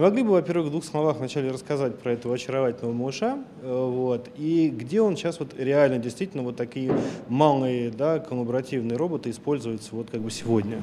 [0.00, 4.70] могли бы, во-первых, в двух словах вначале рассказать про этого очаровательного малыша, э, вот, и
[4.70, 6.94] где он сейчас вот реально действительно вот такие
[7.28, 10.82] малые, да, коллаборативные роботы используются вот как бы сегодня?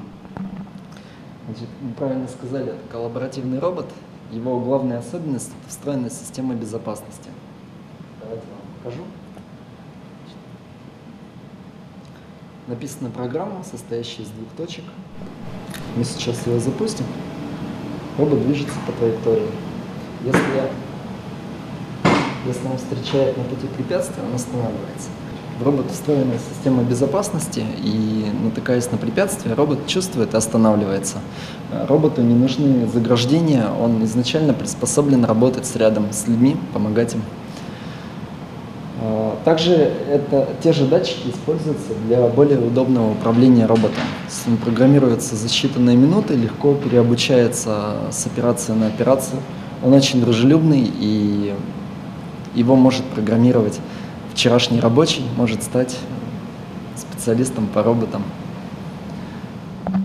[1.46, 3.86] Значит, вы правильно сказали, это коллаборативный робот.
[4.30, 7.30] Его главная особенность– это встроенная система безопасности.
[8.20, 9.02] Давайте вам покажу.
[12.68, 14.84] Написана программа, состоящая из двух точек.
[15.96, 17.06] Мы сейчас ее запустим.
[18.18, 19.48] Робот движется по траектории.
[20.24, 20.40] Если,
[22.46, 25.08] если он встречает на пути препятствия, он останавливается.
[25.58, 31.18] В робот встроена система безопасности, и натыкаясь на препятствие, робот чувствует и останавливается.
[31.86, 37.22] Роботу не нужны заграждения, он изначально приспособлен работать с рядом с людьми, помогать им.
[39.02, 44.02] А, также это, те же датчики используются для более удобного управления роботом.
[44.62, 49.40] Программируется за считанные минуты, легко переобучается с операции на операцию.
[49.82, 51.54] Он очень дружелюбный и
[52.54, 53.80] его может программировать
[54.34, 55.96] вчерашний рабочий, может стать
[56.96, 58.22] специалистом по роботам.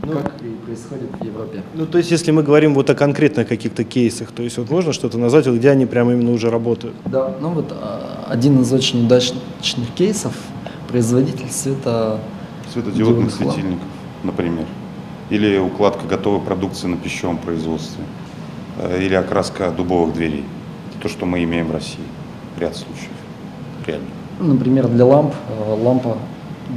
[0.03, 1.63] Ну, как и происходит в Европе.
[1.73, 4.93] Ну, то есть, если мы говорим вот о конкретных каких-то кейсах, то есть вот можно
[4.93, 6.95] что-то назвать, вот где они прямо именно уже работают?
[7.05, 10.33] Да, ну вот а, один из очень удачных кейсов
[10.87, 12.19] производитель света
[12.71, 13.87] светодиодных светильников,
[14.23, 14.65] например,
[15.29, 18.03] или укладка готовой продукции на пищевом производстве,
[18.77, 20.45] э, или окраска дубовых дверей.
[20.89, 22.03] Это то, что мы имеем в России,
[22.59, 23.11] ряд случаев,
[23.85, 24.07] реально.
[24.39, 26.17] Например, для ламп, э, лампа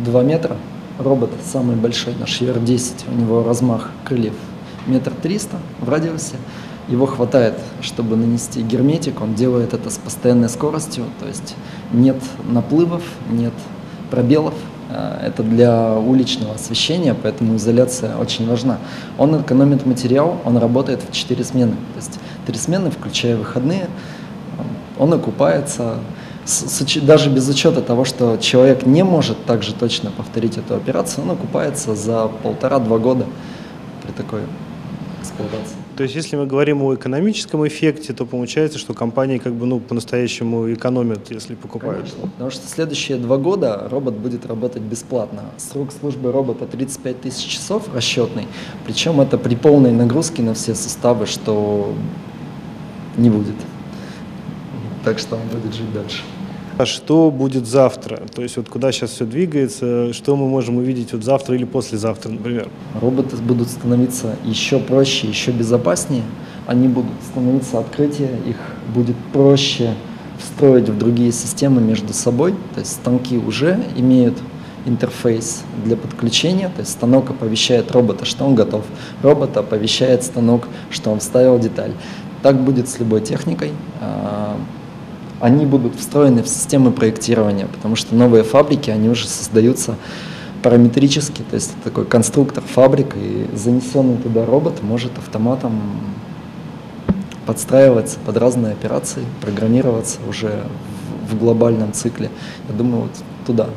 [0.05, 0.57] 2 метра,
[0.99, 4.35] робот самый большой, наш ER-10, у него размах крыльев
[4.87, 6.37] метр триста в радиусе.
[6.89, 11.55] Его хватает, чтобы нанести герметик, он делает это с постоянной скоростью, то есть
[11.93, 12.17] нет
[12.51, 13.53] наплывов, нет
[14.11, 14.55] пробелов.
[14.89, 18.79] Э, это для уличного освещения, поэтому изоляция очень важна.
[19.19, 21.73] Он экономит материал, он работает в 4 смены.
[21.73, 23.89] То есть 3 смены, включая выходные,
[24.99, 25.97] он окупается,
[27.03, 31.33] даже без учета того, что человек не может так же точно повторить эту операцию, он
[31.33, 33.27] окупается за полтора-два года
[34.03, 34.41] при такой
[35.21, 35.77] эксплуатации.
[35.97, 39.81] То есть, если мы говорим о экономическом эффекте, то получается, что компании как бы ну
[39.81, 42.03] по-настоящему экономят, если покупают.
[42.03, 45.43] Конечно, потому что следующие два года робот будет работать бесплатно.
[45.57, 48.47] Срок службы робота 35 тысяч часов расчетный,
[48.87, 51.93] причем это при полной нагрузке на все составы, что
[53.17, 53.57] не будет.
[55.05, 56.23] Так что он будет жить дальше.
[56.79, 58.23] А что будет завтра?
[58.33, 62.31] То есть вот куда сейчас все двигается, что мы можем увидеть вот завтра или послезавтра,
[62.31, 62.69] например?
[63.01, 66.23] Роботы будут становиться еще проще, еще безопаснее.
[66.69, 68.57] Они будут становиться открытие, их
[68.95, 69.95] будет проще
[70.39, 72.53] встроить в другие системы между собой.
[72.75, 74.39] То есть станки уже имеют
[74.87, 78.85] интерфейс для подключения, то есть станок оповещает робота, что он готов,
[79.23, 81.91] робот оповещает станок, что он вставил деталь.
[82.43, 83.73] Так будет с любой техникой.
[85.41, 89.97] Они будут встроены в системы проектирования, потому что новые фабрики, они уже создаются
[90.63, 95.81] параметрически, то есть такой конструктор фабрик, и занесенный туда робот может автоматом
[97.47, 100.65] подстраиваться под разные операции, программироваться уже
[101.31, 102.31] в, глобальном цикле.
[102.69, 103.11] Я думаю, вот
[103.47, 103.69] туда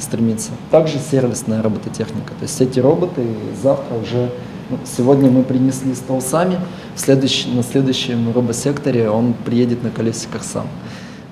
[0.00, 0.50] стремиться.
[0.70, 2.30] Также сервисная робототехника.
[2.30, 3.24] То есть эти роботы
[3.62, 4.32] завтра уже,
[4.70, 6.58] ну, сегодня мы принесли стол сами,
[6.96, 10.66] в следующий, на следующем робосекторе он приедет на колесиках сам.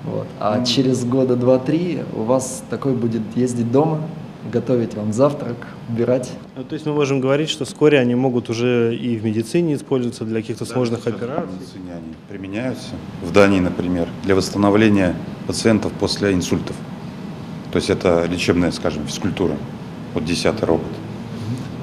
[0.05, 0.27] Вот.
[0.39, 0.65] А mm.
[0.65, 4.01] через года два-три у вас такой будет ездить дома,
[4.51, 5.55] готовить вам завтрак,
[5.89, 6.31] убирать.
[6.55, 10.23] Ну, то есть мы можем говорить, что вскоре они могут уже и в медицине использоваться
[10.23, 11.49] для каких-то да, сложных операций.
[11.49, 12.89] В медицине они применяются.
[13.21, 15.15] В Дании, например, для восстановления
[15.47, 16.75] пациентов после инсультов.
[17.71, 19.55] То есть это лечебная, скажем, физкультура.
[20.13, 20.87] Вот десятый робот.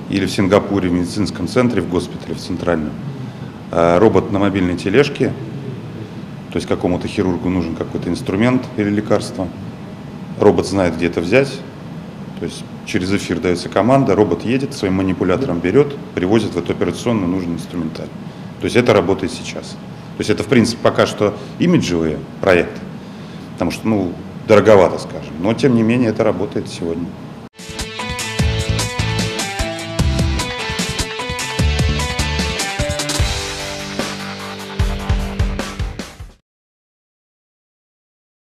[0.09, 2.93] Или в Сингапуре в медицинском центре, в госпитале, в центральном.
[3.71, 5.33] А, робот на мобильной тележке
[6.57, 9.47] то есть какому-то хирургу нужен какой-то инструмент или лекарство.
[10.41, 11.53] Робот знает, где это взять.
[12.39, 17.29] То есть через эфир дается команда, робот едет, своим манипулятором берет, привозит в эту операционную
[17.29, 18.11] нужный инструментарий.
[18.61, 19.73] То есть это работает сейчас.
[19.73, 22.81] То есть это, в принципе, пока что имиджевые проекты,
[23.53, 24.13] потому что, ну,
[24.49, 25.35] дороговато, скажем.
[25.43, 27.05] Но, тем не менее, это работает сегодня.